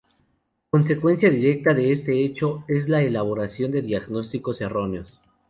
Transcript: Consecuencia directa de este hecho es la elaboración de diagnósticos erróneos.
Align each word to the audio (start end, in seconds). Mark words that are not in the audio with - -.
Consecuencia 0.71 1.29
directa 1.29 1.75
de 1.75 1.91
este 1.91 2.25
hecho 2.25 2.63
es 2.67 2.89
la 2.89 3.03
elaboración 3.03 3.71
de 3.71 3.83
diagnósticos 3.83 4.59
erróneos. 4.59 5.21